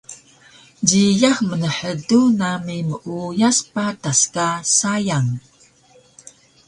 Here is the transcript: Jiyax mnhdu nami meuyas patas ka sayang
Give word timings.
Jiyax 0.87 1.37
mnhdu 1.49 2.19
nami 2.39 2.77
meuyas 2.89 3.57
patas 3.73 4.21
ka 4.33 4.47
sayang 4.77 5.29